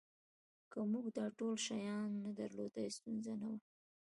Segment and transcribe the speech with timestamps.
[0.71, 3.59] که موږ دا ټول شیان نه درلودل ستونزه نه وه